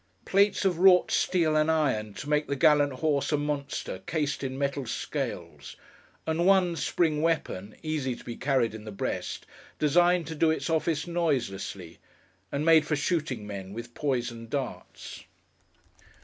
Plates 0.25 0.65
of 0.65 0.79
wrought 0.79 1.11
steel 1.11 1.55
and 1.55 1.69
iron, 1.69 2.15
to 2.15 2.27
make 2.27 2.47
the 2.47 2.55
gallant 2.55 2.93
horse 2.93 3.31
a 3.31 3.37
monster 3.37 3.99
cased 4.07 4.43
in 4.43 4.57
metal 4.57 4.87
scales; 4.87 5.75
and 6.25 6.47
one 6.47 6.75
spring 6.75 7.21
weapon 7.21 7.75
(easy 7.83 8.15
to 8.15 8.23
be 8.23 8.35
carried 8.35 8.73
in 8.73 8.83
the 8.83 8.91
breast) 8.91 9.45
designed 9.77 10.25
to 10.25 10.33
do 10.33 10.49
its 10.49 10.71
office 10.71 11.05
noiselessly, 11.05 11.99
and 12.51 12.65
made 12.65 12.83
for 12.83 12.95
shooting 12.95 13.45
men 13.45 13.73
with 13.73 13.93
poisoned 13.93 14.49
darts. 14.49 15.25